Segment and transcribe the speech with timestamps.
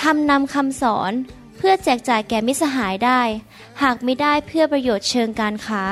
[0.00, 1.12] ทำนำคำสอน
[1.56, 3.20] เพื่อแจกจ่ายแก่มิสหายได้
[3.82, 5.84] หากไม่ได้เพื่อประโยชน์เชิงการค้า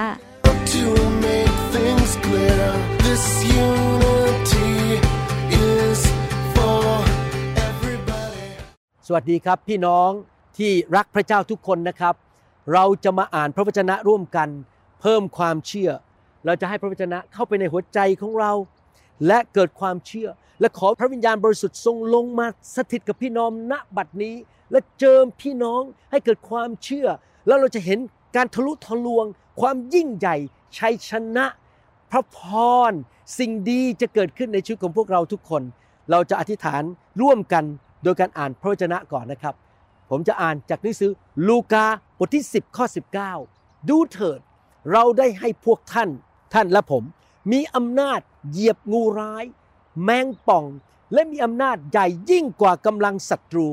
[0.75, 0.87] To
[1.27, 2.67] make things clear,
[3.07, 3.25] this
[3.67, 4.73] unity
[5.71, 6.01] is
[6.55, 6.85] for
[7.69, 8.47] everybody.
[9.07, 10.11] สวัสดีครับพี่น้อง
[10.59, 12.15] ที่รักพระเจ้าทุกคนนะครับ
[12.73, 14.49] เราจะมาอ่านพระวจนะร่วมกัน
[15.01, 15.91] เพิ่มความเชื่อ
[16.47, 18.53] เราจะให้พระวจนะเข้าไปในหัวใจของเรา
[19.27, 20.29] และเกิดความเชื่อ
[20.61, 22.47] และขอพระวิญญาณบริสุทธิ์ทรงลงมา
[22.77, 24.35] สถิตกับพี่น้องณบัดนี้
[24.71, 27.07] และเจิมพี่น้องให้เกิดความเชื่อ
[27.47, 27.99] แล้วเราจะเห็น
[28.37, 29.27] การทะลุทะลวง
[29.61, 30.37] ความยิ่งใหญ่
[30.79, 31.47] ชัยชนะ
[32.11, 32.39] พระพ
[32.91, 32.93] ร
[33.39, 35.63] สิ่งดีจะเกิดขึ้นในชีวิตของพวกเราทุกคน
[36.11, 36.83] เราจะอธิษฐาน
[37.23, 37.65] ร่วมกัน
[38.05, 39.55] โดยการอ่านพระวจนะก่อนนะครับ
[40.11, 41.11] ผมจะอ่านจากหนังสือ
[41.49, 41.87] ลูกา
[42.19, 42.87] บทที่ 10ข้อ
[43.37, 44.41] 19 ดูเถิด
[44.93, 46.09] เราได้ให้พวกท่าน
[46.55, 47.03] ท่านและผม
[47.53, 49.45] มีอำนาจเหยียบงูร้าย
[50.05, 50.65] แมงป่อง
[51.13, 53.69] และมีอำนาจใหญ่ยิ่งกว่ากำลังศัตรู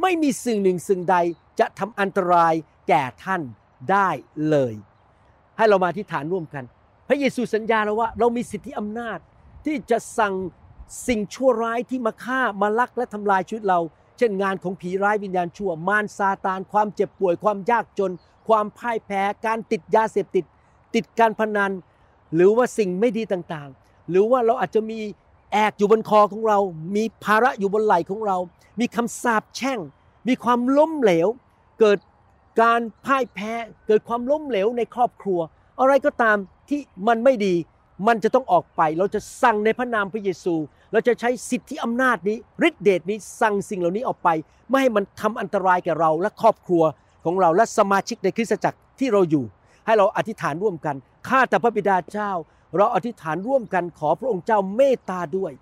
[0.00, 1.16] ไม่มีสิ่งหนึ่งสิ่งใด
[1.58, 2.54] จะทำอันตราย
[2.88, 3.42] แก่ท่าน
[3.90, 4.08] ได้
[4.48, 4.74] เลย
[5.56, 6.64] ให้เรามาที่ฐานร่วมกัน
[7.08, 9.18] พระเยซูสัญญาเราว่า เรามีสิทธิอำนาจ
[9.64, 10.34] ที่จะสั่ง
[11.06, 13.80] สิ่งชั่วร้ายที่มาฆ่ามาลักและทำลายชีวิตเรา
[14.18, 18.12] เช่นงานของผีร้ายวิญญาณชั่ว มารซาตาน ความเจ็บป่วย ความยากจน
[18.48, 20.44] ความพ่ายแพ้ การติดยาเสพติด
[20.94, 21.72] ติดการพนัน
[22.34, 24.98] หรือว่าสิ่งไม่ดีต่างๆ หรือว่าเราอาจจะมี
[25.52, 26.58] แอกอยู่บนคอของเรา
[26.96, 28.36] มีภาระอยู่บนไหล่ของเรา
[28.80, 29.78] มีคำสาปแช่ง
[30.28, 31.28] มีความล้มเหลว
[31.80, 31.98] เกิด
[32.62, 33.52] การพ่ายแพ้
[33.86, 35.40] เกิดความล้มเหลวในครอบครัว
[35.80, 36.36] อะไรก็ตาม
[36.68, 37.54] ที่มันไม่ดี
[38.06, 40.54] มันจะต้องออกไป เราจะสั่งในพระนามพระเยซู
[40.92, 42.36] เราจะใช้สิทธิอำนาจนี้
[42.68, 44.28] ฤทธิเดชนี้สั่งสิ่งเหล่านี้ออกไป
[44.68, 46.82] ไม่ให้มันทำอันตรายแก่เราและครอบครัว
[47.24, 49.44] ของเราและสมาชิกในคริสตจักรที่เราอยู่
[49.86, 50.96] ให้เราอธิษฐานร่วมกัน
[51.28, 52.32] ข้าแต่พระบิดาเจ้า
[52.76, 55.52] เราอธิษฐานร่วมกันขอพระองค์เจ้าเมตตาด้วย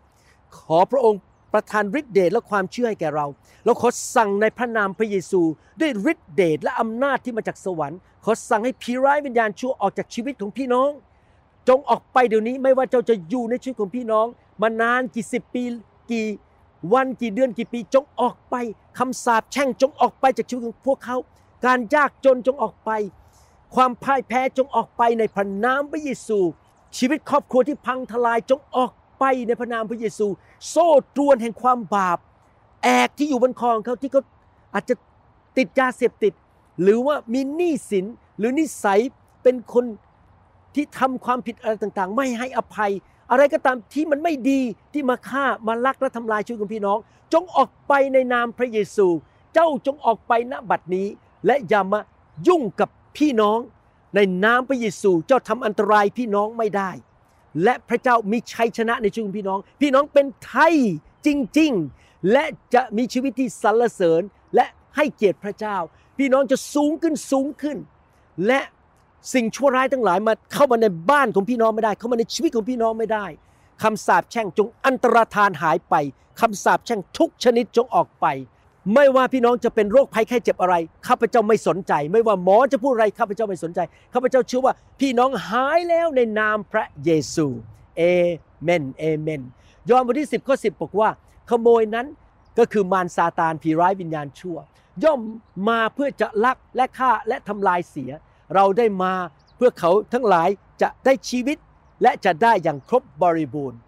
[0.59, 1.21] ขอพระองค์
[1.53, 3.27] ประทานฤทธิเดชและความเชื่อให้แก่เรา
[3.65, 5.43] เราขอสั่งในพระนามพระเยซู
[5.81, 10.91] ด้วยฤทธิเดชและอำนาจที่มาจากสวรรค์ ขอสั่งให้ผีร้ายวิญญาณชั่วออกจากชีวิตของพี่น้อง
[11.69, 14.27] จงออกไปเดี๋ยวนี้ไม่ว่าเจ้าจะอยู่ในชีวิตของพี่น้อง
[14.63, 15.63] มานานกี่สิบปี
[16.13, 16.27] กี่
[16.93, 18.55] วันกี่เดือนกี่ปีจงออกไป
[18.99, 21.17] คำสาปแช่งจงออกไปจากชีวิตของพวกเขา
[21.67, 22.91] การยากจนจงออกไป
[23.75, 26.39] ความพ่ายแพ้จงออกไปในพระนามพระเยซู
[26.99, 30.27] ชีวิตครอบครัวที่พังทลายจงออกไปในพระนามพระเยซู
[30.69, 32.19] โซ่ตรวนแห่งความบาป
[32.83, 34.23] แอกที่อยู่บนคอของเขาที่เขา
[34.75, 34.95] อาจจะ
[35.57, 36.33] ติดยาเสพติด
[36.83, 38.07] หรือว่ามีหนี้สิน
[38.39, 39.01] หรือนิสัย
[39.43, 39.85] เป็นคน
[40.75, 42.93] ที่ทำความผิดอะไรต่างๆ ไม่ให้อภัย
[43.31, 44.61] อะไรก็ตามที่มันไม่ดี
[44.93, 46.99] ที่มาฆ่ามาลักและทำลายชีวิตของพี่น้อง
[47.33, 49.07] จงออกไปในนามพระเยซู
[49.55, 51.07] เจ้าจงออกไปณบัดนี้
[51.47, 52.01] และอย่ามา
[52.49, 53.59] ยุ่งกับ พี่น้อง
[54.15, 56.91] ในนามพระเยซูเจ้าทำอันตรายพี่น้องไม่ได้
[57.63, 60.75] และพระเจ้ามีชัยชนะในชีวิตพี่น้อง พี่น้องเป็นไทย
[61.27, 61.29] จ
[61.59, 62.45] ริง ๆ และ
[62.75, 64.23] จะมีชีวิตที่สรรเสริญ
[64.55, 64.67] และ
[64.97, 65.77] ให้เกียรติพระเจ้า
[66.19, 67.77] พี่น้องจะสูงขึ้นสูงขึ้น
[68.47, 68.61] และ
[69.35, 73.27] สิ่งชั่วร้ายทั้งหลายมาเข้ามาในบ้านของพี่น้องไม่ได้ เข้ามาในชีวิตของพี่น้องไม่ได้
[73.83, 75.95] คำสาปแช่งจงอันตรธานหายไป
[76.41, 78.27] คำสาปแช่งทุกชนิดจงออกไป
[78.95, 80.75] ไม่ว่าพี่น้องจะเป็นโรคภัยไข้เจ็บอะไร
[81.07, 83.81] ข้าพเจ้าไม่สนใจ ไม่ว่าหมอจะพูดอะไรข้าพเจ้าไม่สนใจ
[84.15, 87.47] ข้าพเจ้าเชื่อว่าพี่น้องหายแล้วในนามพระเยซู
[87.97, 88.03] เอ
[88.63, 89.43] เมนเอเมน
[89.91, 91.11] ยอห์นบทที่ 10ข้อ10 บอกว่า
[91.51, 92.07] ขโมยนั้น
[92.59, 94.59] ก็คือมารซาตานผีร้ายวิญญาณชั่ว
[95.05, 95.21] ย่อม
[95.69, 98.11] มาเพื่อจะลักและฆ่าและทำลายเสีย
[98.55, 99.13] เราได้มา
[99.57, 100.49] เพื่อเขาทั้งหลาย
[100.83, 101.59] จะได้ชีวิต
[102.03, 103.79] และจะได้อย่างครบบริบูรณ์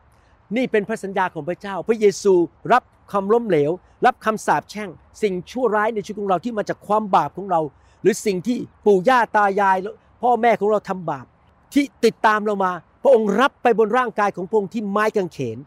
[0.56, 2.34] นี่เป็นพระสัญญาของพระเจ้า พระเยซู
[2.72, 2.82] รับ
[3.12, 3.70] ความล้มเหลว
[4.06, 4.90] รับคำสาปแช่ง
[5.22, 7.60] สิ่งชั่วร้ายในชีวิตของเราที่มาจากความบาปของเรา
[8.02, 9.76] หรือสิ่งที่ปู่ย่าตายาย
[10.22, 11.26] พ่อแม่ของเราทำบาป
[11.72, 12.72] ที่ติดตามเรามา
[13.02, 15.58] พระองค์รับไปบนร่างกายของพระองค์ที่ไม้กางเขน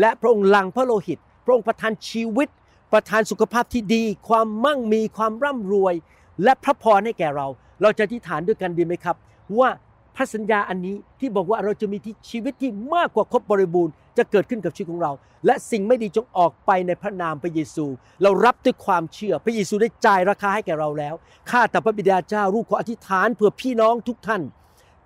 [0.00, 2.48] และพระองค์หลังพระโลหิต พระองค์ประทานชีวิต
[2.92, 5.94] ประทานสุขภาพที่ดี ความมั่งมีความร่ำรวย
[6.42, 7.46] และพระพรให้แก่เรา
[7.82, 9.16] เราจะอธิษฐานด้วยกันดีไหมครับ
[9.58, 9.68] ว่า
[10.16, 15.12] พระสัญญาอันนี้ที่บอกว่าเราจะมีที่ชีวิตที่มากกว่าครบบริบูรณ์จะเกิดขึ้นกับชีวิตของเรา
[15.46, 17.86] และสิ่งไม่ดีจงออกไปในพระนามพระเยซู
[18.22, 21.14] เรารับด้วยความเชื่อ พระเยซูได้จ่ายราคาให้แก่เราแล้ว
[21.50, 24.42] ข้าแต่พระบิดาเจ้าลูกขออธิษฐานเพื่อพี่น้องทุกท่าน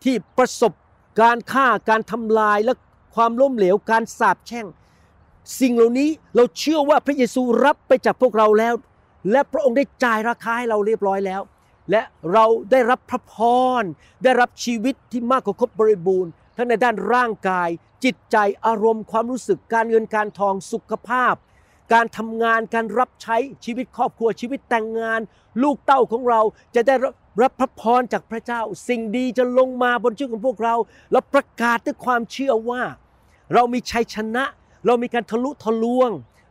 [0.04, 0.72] ที่ประสบ
[1.20, 2.72] การฆ่าการทำลายและ
[3.14, 4.66] ความล้มเหลวการสาปแช่ง
[5.60, 8.74] สิ่งเหล่านี้เราเชื่อว่าพระเยซูรับไปจากพวกเราแล้ว
[9.30, 11.40] และพระองค์ได้จ่ายราคาให้เราเรียบร้อยแล้ว
[11.90, 12.02] และ
[12.32, 13.34] เราได้รับพระพ
[13.80, 13.82] ร
[14.24, 17.68] ได้รับชีวิตที่มากกว่าครบบริบูรณ์ ทั้งในด้านร่างกาย
[18.04, 18.36] จิตใจ
[18.66, 21.34] อารมณ์ ความรู้สึกการเงินการทองสุขภาพ
[21.92, 25.20] การทำงานการรับใช้ชีวิตครอบครัวชีวิตแต่งงาน
[25.62, 26.40] ลูกเต้าของเรา
[26.74, 26.94] จะได้
[27.42, 30.74] รับพระพรจากพระเจ้า สิ่งดีจะลงมาบนชีวิตของพวกเรา
[31.12, 32.82] และประกาศด้วยความเชื่อว่า
[33.54, 34.44] เรามีชัยชนะ
[34.86, 36.10] เรามีการทะลุทะลวง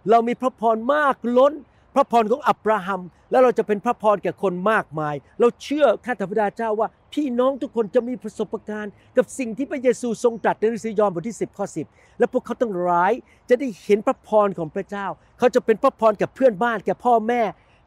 [0.09, 1.53] เรามีพระพรมากล้น
[1.97, 3.01] ระพรของอับราฮัม
[3.31, 13.11] แล้วเราจะเป็นพระพรแก่คนมากมาย เราเชื่อข้าแต่พระเจ้าว่า พี่น้องทุกคนจะมีประสบการณ์ กับสิ่งที่พระเยซูทรงตรัสในหนังสือยอห์นบทที่ 10ข้อ10 และพวกเขาทั้งหลาย
[13.49, 15.05] จะได้เห็นพระพรของพระเจ้า
[15.37, 17.41] เขาจะเป็นพระพรแก่เพื่อนบ้านแก่พ่อแม่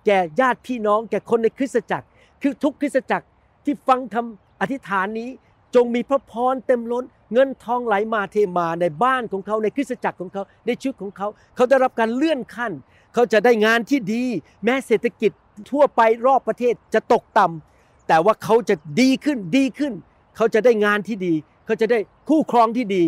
[0.07, 2.07] แก่ญาติพี่น้องแก่คนในคริสตจักร
[2.43, 3.27] คือทุกคริสตจักร
[3.65, 5.29] ที่ฟังคำอธิษฐานนี้
[5.75, 12.73] จงมีพระพรเต็มล้น เงินทองไหลมาเทมาในบ้านของเขาในคริสตจักรของเขาในชีวิตของเขา เขาได้รับการเลื่อนขั้น
[13.15, 14.25] เขาจะได้งานที่ดี
[14.65, 15.33] แม้เศรษฐกิจ
[15.71, 19.93] ทั่วไปรอบประเทศจะตกต่ำแต่ว่าเขาจะดีขึ้นดีขึ้น
[20.37, 21.35] เขาจะได้งานที่ดี
[21.67, 23.03] เขาจะได้คู่ครองที่ดี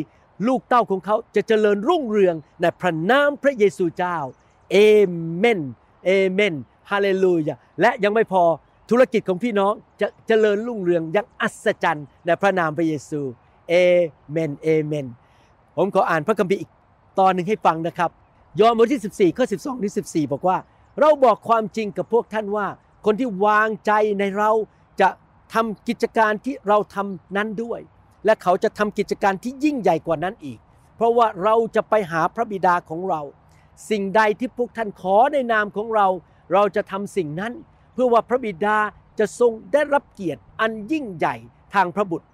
[0.47, 4.17] ลูกเต้าของเขาจะเจริญรุ่งเรืองในพระนามพระเยซูเจ้า
[4.73, 4.77] เอ
[5.37, 5.61] เมน
[6.05, 6.55] เอเมน
[6.91, 8.45] ฮาเลลูยาและยังไม่พอ
[8.91, 13.21] ธุรกิจของพี่น้องจะเจริญรุ่งเรืองอย่างอัศจรรย์ในพระนามพระเยซู
[13.69, 13.75] เอ
[14.31, 15.07] เมนเอเมน
[15.77, 16.71] ผมขออ่านพระคัมภีร์อีก
[17.19, 18.11] ตอนหนึ่งให้ฟังนะครับ
[18.61, 20.57] ยอห์นบทที่ 14ข้อ12ถึง14 บอกว่า
[21.01, 22.67] เราบอกความจริงกับพวกท่านว่า
[23.05, 24.51] คนที่วางใจในเรา
[25.01, 25.09] จะ
[25.55, 27.81] ทำกิจการที่เราทำนั้นด้วย
[28.25, 30.59] และเขาจะทำกิจการที่ยิ่งใหญ่กว่านั้นอีก
[30.97, 33.21] เพราะว่าเราจะไปหาพระบิดาของเรา
[33.91, 36.07] สิ่งใดที่พวกท่านขอในนามของเรา
[36.53, 37.53] เราจะทำสิ่งนั้น
[37.93, 38.79] เพื่อว่าพระบิดา
[39.19, 41.37] จะทรงได้รับเกียรติอันยิ่งใหญ่
[41.75, 42.27] ทางพระบุตร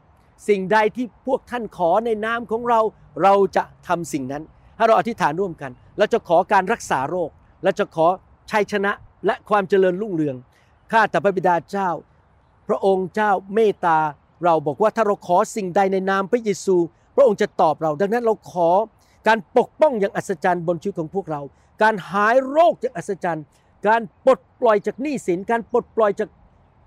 [0.49, 2.81] สิ่งใดที่พวกท่านขอในนามของเรา
[3.23, 4.43] เราจะทำสิ่งนั้น
[4.79, 7.31] ถ้าเราอธิษฐานร่วมกันเราจะขอการรักษาโรค
[7.65, 8.07] เราจะขอ
[8.51, 8.93] ชัยชนะ
[9.27, 10.37] และความเจริญรุ่งเรือง
[10.93, 11.91] ข้าแต่พระบิดาเจ้า
[12.69, 13.99] พระองค์เจ้าเมตตา
[14.45, 16.77] เราบอกว่าถ้าเราขอสิ่งใดในนามพระเยซู
[17.17, 18.71] พระองค์จะตอบเรา ดังนั้นเราขอ
[19.29, 21.41] การปกป้องอย่างอัศจรรย์บนชีวิตของพวกเรา
[21.83, 23.45] การหายโรคอย่างอัศจรรย์
[23.87, 26.29] การปลดปล่อยจากหนี้สิน การปลดปล่อยจาก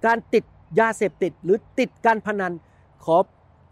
[0.06, 0.44] การติด
[0.80, 2.54] ยาเสพติด หรือติดการพนัน
[3.04, 3.18] ขอ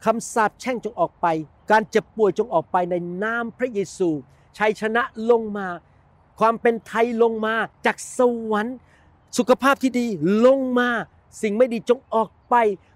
[0.06, 1.28] คำสาปแช่งจงออกไป
[1.72, 4.10] การเจ็บป่วยจงออกไปในนามพระเยซู
[4.58, 5.68] ชัยชนะลงมา
[6.40, 7.56] ความเป็นไทยลงมา
[7.86, 8.20] จากส
[8.52, 8.78] วรรค์
[9.38, 10.08] สุขภาพที่ดี
[10.46, 10.90] ลงมา
[11.42, 12.56] สิ่งไม่ดีจงออกไป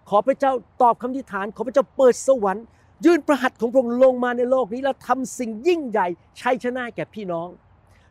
[0.10, 2.66] ขอพระเจ้าตอบคำทิฐาน ขอพระเจ้าเปิดสวรรค์
[3.06, 6.08] ยื่นประหัตของพระองค์ลงมาในโลกนี้ แล้วทำสิ่งยิ่งใหญ่
[6.42, 7.48] ชัยชนะแก่พี่น้อง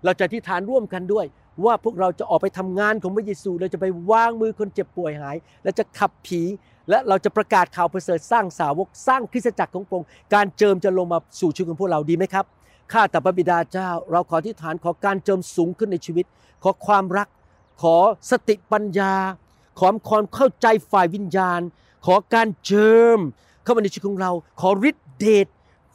[0.04, 1.26] เราจะอธิฐานร่วมกันด้วย
[1.64, 6.42] ว่าพวกเราจะออกไปทำงานของพระเยซู เราจะไปวางมือคนเจ็บป่วยหาย และจะขับผี
[6.90, 12.44] และเราจะประกาศข่าวประเสริฐสร้างสาวกสร้างคริสตจักรของพระองค์การเจิมจะลงมาสู่ชีวิตของพวกเราดีไหมครับ
[12.92, 16.26] ข้าแต่พระบิดาเจ้า เราขอที่ฐานขอการเจิมสูงขึ้นในชีวิต
[16.62, 17.28] ขอความรัก
[17.82, 17.96] ขอ
[18.30, 19.14] สติปัญญา
[19.78, 21.60] ขอความเข้าใจฝ่ายวิญญาณ
[22.06, 23.18] ขอการเจิม
[23.64, 25.46] เข้ามาในชีวิตของเรา ขอฤทธิเดช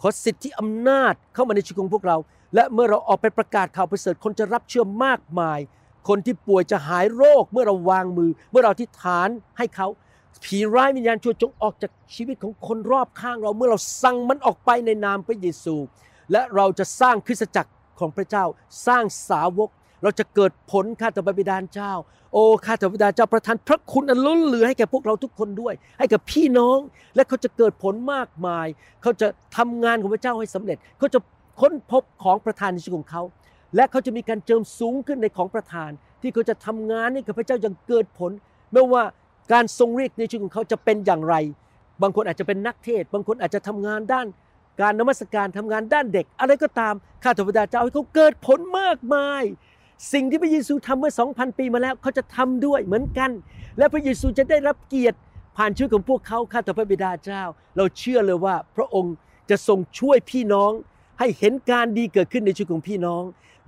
[0.01, 2.17] ขอสิทธิอำนาจเข้ามาในชีวิตของพวกเรา
[2.55, 5.59] และเมื่อเราออกไปประกาศข่าวประเสริฐคนจะรับเชื่อมากมาย
[6.07, 9.87] คนที่ป่วยจะหายโรคเมื่อเราวางมือ เมื่อเราที่ฐานให้เขา
[10.45, 15.75] ผีร้ายวิญญาณชั่วจงออกจากชีวิตของคนรอบข้างเราเมื่อเราสั่งมันออกไปในนามพระเยซู
[16.31, 18.45] และเราจะสร้างคริสตจักรของพระเจ้า
[18.87, 19.69] สร้างสาวก
[20.03, 21.93] เราจะเกิดผลข้าแต่พระบิดาเจ้า
[22.33, 26.79] โอ้ข้าแต่พระบิดาเจ้าประทานพระคุณอันล้นเหลือให้แก่พวกเราทุกคนด้วย ให้กับพี่น้อง
[27.15, 28.67] และเขาจะเกิดผลมากมาย
[29.01, 31.19] เขาจะทำงานของพระเจ้าให้สำเร็จเขาจะ
[31.61, 33.23] ค้นพบของประทานในชีวิตของเขา
[33.75, 38.31] และเขาจะมีการเจิมสูงขึ้นในของประทาน ที่เขาจะทำงานให้กับพระเจ้าอย่างเกิดผล
[38.73, 39.03] ไม่ว่า
[39.53, 41.35] การทรงเรียกในชีวิตของเขาจะเป็นอย่างไร
[42.01, 44.27] บางคนอาจจะเป็นนักเทศ บางคนอาจจะทำงานด้าน
[44.81, 49.43] การนมัสการทำงานด้านเด็ก อะไรก็ตามข้าแต่พระบิดาเจ้าให้เขาเกิดผลมากมาย
[50.13, 53.31] สิ่งที่พระเยซูทำเมื่อ 2,000 ปีมาแล้วเขาจะทำด้วยเหมือนกัน
[53.77, 55.17] และพระเยซูจะได้รับเกียรติ
[55.57, 57.43] ผ่านชีวิตของพวกเขาข้าแต่พระบิดาเจ้า
[57.77, 59.15] เราเชื่อเลยว่าพระองค์
[59.49, 60.71] จะทรงช่วยพี่น้อง
[61.19, 63.23] ให้เห็นการดีเกิดขึ้นในชีวิตของพี่น้อง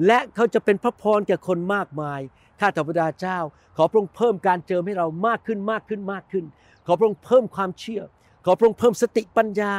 [0.06, 2.20] และเขาจะเป็นพระพรแก่คนมากมาย
[2.60, 3.39] ข้าแต่พระบิดาเจ้า
[3.77, 6.46] ขอพระองค์เพิ่มการเจิมให้เรามากขึ้นมากขึ้นมากขึ้น
[6.86, 8.01] ขอพระองค์เพิ่มความเชื่อ
[8.46, 9.72] ขอพระองค์เพิ่มสติปัญญา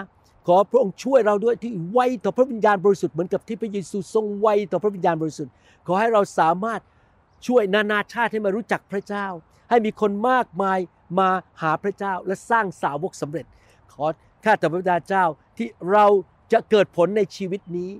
[0.48, 5.52] ขอพระองค์ช่วยเราด้วยที่ไวต่อพระวิญญาณบริสุทธิ์เหมือนกับที่พระเยซูทรงไวต่อพระวิญญาณบริสุทธิ์
[5.86, 6.80] ขอให้เราสามารถ
[7.46, 9.26] ช่วยนานาชาติให้มารู้จักพระเจ้า
[9.70, 10.78] ให้มีคนมากมาย
[11.18, 11.28] มา
[11.62, 13.46] หาพระเจ้าและสร้างสาวกสำเร็จ
[13.92, 14.06] ขอ
[14.44, 15.24] ข้าแต่พระบิดาเจ้า
[15.58, 16.06] ที่เรา
[16.52, 17.90] จะเกิดผลในชีวิตนี้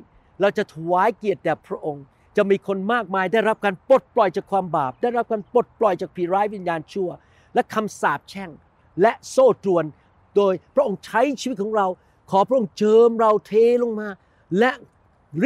[0.40, 2.04] เราจะถวายเกียรติแด่พระองค์
[2.37, 7.11] จะมีคนมากมายได้รับการปลดปล่อยจากความบาป ได้รับการปลดปล่อยจากผีร้ายวิญญาณชั่ว
[7.54, 8.50] และคำสาปแช่ง
[9.00, 9.85] และโซ่ตรวน
[10.37, 11.87] โดยพระองค์ใช้ชีวิตของเรา
[12.30, 13.52] ขอพระองค์เจิมเราเท
[13.83, 14.09] ลงมา
[14.59, 14.71] และ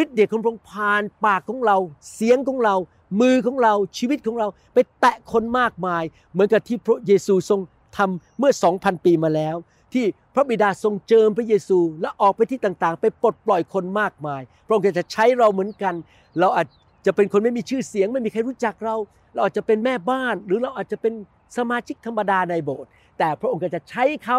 [0.02, 1.76] ฤทธิ์เดชของพระองค์ผ่านปากของเรา
[2.14, 2.74] เสียงของเรา
[3.20, 7.60] มือของเราชีวิตของเราไปแตะคนมากมาย เหมือนกับที่พระเยซูทรง
[7.96, 9.56] ทำเมื่อ2,000ปีมาแล้ว
[9.94, 15.94] ที่พระบิดาทรงเจิมพระเยซู และออกไปที่ต่างๆ ไปปลดปล่อยคนมากมาย พระองค์จะใช้เราเหมือนกัน
[16.40, 16.66] เราอาจ
[17.06, 18.96] จะเป็นคนไม่มีชื่อเสียง ไม่มีใครรู้จักเรา
[19.34, 21.12] เราอาจจะเป็นแม่บ้าน หรือเราอาจจะเป็น
[21.56, 24.38] สมาชิกธรรมดาในโบสถ์แต่พระองค์ก็จะใช้เขา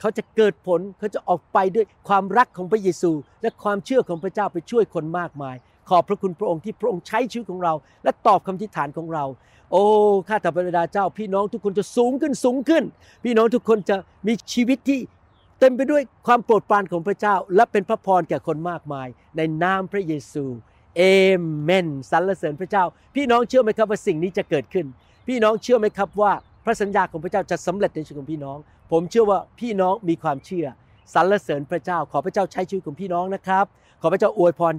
[0.00, 5.56] เขาจะเกิดผลเขาจะออกไปด้วยความรักของพระเยซู และความเชื่อของพระเจ้าไปช่วยคนมากมาย
[5.88, 7.72] ขอบพระคุณพระองค์ที่พระองค์ใช้ชีวิตของเรา
[8.04, 9.24] และตอบคำทิฏฐานของเรา
[9.70, 9.84] โอ้
[10.28, 12.84] ข้าแต่พระบิดาเจ้า พี่น้องทุกคนจะสูงขึ้นสูงขึ้น
[13.24, 15.00] พี่น้องทุกคนจะมีชีวิตที่
[15.60, 20.44] เต็มไปด้วยความโปรดปรานของพระเจ้า และเป็นพระพรแก่คนมากมาย ในนามพระเยซู
[20.96, 21.02] เอ
[21.62, 22.84] เมนสรรเสริญพระเจ้า
[23.16, 24.86] พี่น้องเชื่อไหมครับว่าสิ่งนี้จะเกิดขึ้น
[25.28, 26.32] พี่น้องเชื่อไหมครับว่า
[26.64, 28.58] พระสัญญาของพระเจ้าจะสำเร็จในชีวิตของพี่น้อง
[28.92, 30.66] ผมเชื่อว่าพี่น้องมีความเชื่อ
[31.14, 33.64] สรรเสริญพระเจ้า ขอพระเจ้าใช้ชีวิตของพี่น้องนะครับ
[34.02, 34.74] ขอพระเจ้าอวยพร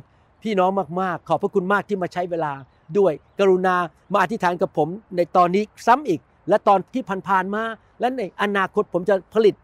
[0.46, 0.72] พี่น้อง
[1.02, 2.52] มากๆ ขอบพระคุณมากที่มาใช้เวลา
[2.98, 3.76] ด้วย กรุณา
[4.14, 7.64] มาอธิษฐานกับผมในตอนนี้ซ้ำอีก และตอนที่ผ่านๆมา
[8.00, 9.56] และในอนาคตผมจะผลิต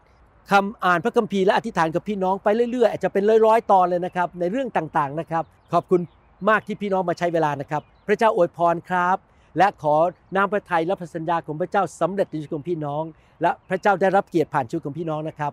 [0.50, 6.00] คำอ่านพระคัมภีร์และอธิษฐานกับพี่น้องไปเรื่อยๆอาจจะเป็นร้อยๆตอนเลยนะครับ ในเรื่องต่างๆนะครับ ขอบคุณ
[6.48, 9.16] มากที่พี่น้องมาใช้เวลานะครับ พระเจ้าอวยพรครับ
[9.58, 9.94] และขอ
[10.36, 13.02] นามพระทัยและพระสัญญาของพระเจ้าสำเร็จในชีวิตของพี่น้อง
[13.42, 15.52] และพระเจ้าได้รับเกียรติผ่านชีวิตของพี่น้องนะครับ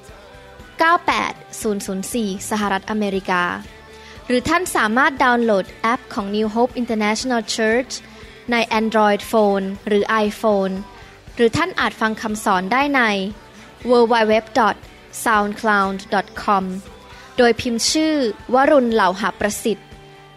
[0.81, 3.43] 98004 สหรัฐอเมริกา
[4.27, 7.93] หรือท่านสามารถดาวน์โหลดแอปของ New Hope International Church
[8.51, 10.73] ใน Android Phone หรือ iPhone
[11.35, 13.01] หรือท่านอาจฟังคำสอนได้ใน
[13.89, 16.63] www.soundcloud.com
[17.37, 18.13] โดยพิมพ์ชื่อ
[18.53, 19.87] วรุณเหล่าหาประสิทธิ์